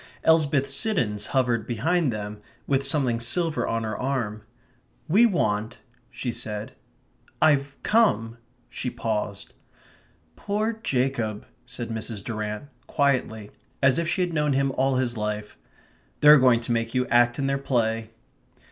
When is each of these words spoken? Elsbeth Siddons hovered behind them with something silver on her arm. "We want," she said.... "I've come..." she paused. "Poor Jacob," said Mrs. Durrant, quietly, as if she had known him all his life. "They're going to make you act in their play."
Elsbeth 0.23 0.65
Siddons 0.65 1.27
hovered 1.27 1.67
behind 1.67 2.11
them 2.11 2.41
with 2.65 2.83
something 2.83 3.19
silver 3.19 3.67
on 3.67 3.83
her 3.83 3.95
arm. 3.95 4.41
"We 5.07 5.27
want," 5.27 5.77
she 6.09 6.31
said.... 6.31 6.73
"I've 7.39 7.77
come..." 7.83 8.39
she 8.67 8.89
paused. 8.89 9.53
"Poor 10.35 10.73
Jacob," 10.81 11.45
said 11.67 11.89
Mrs. 11.89 12.23
Durrant, 12.23 12.69
quietly, 12.87 13.51
as 13.83 13.99
if 13.99 14.07
she 14.07 14.21
had 14.21 14.33
known 14.33 14.53
him 14.53 14.71
all 14.71 14.95
his 14.95 15.17
life. 15.17 15.55
"They're 16.21 16.39
going 16.39 16.61
to 16.61 16.71
make 16.71 16.95
you 16.95 17.05
act 17.09 17.37
in 17.37 17.45
their 17.45 17.59
play." 17.59 18.09